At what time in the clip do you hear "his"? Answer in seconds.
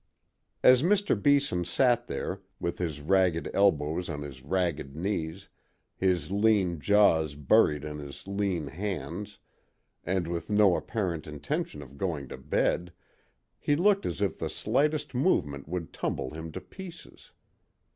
2.79-3.01, 4.23-4.41, 5.95-6.31, 7.99-8.25